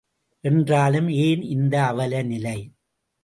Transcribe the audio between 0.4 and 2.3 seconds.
என்றாலும், ஏன் இந்த அவல